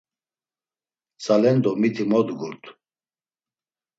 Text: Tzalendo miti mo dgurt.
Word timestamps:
Tzalendo 1.19 1.69
miti 1.81 2.03
mo 2.09 2.19
dgurt. 2.27 2.63